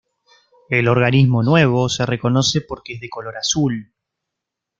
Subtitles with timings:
[0.69, 3.93] El organismo nuevo se reconoce por que es de color azul.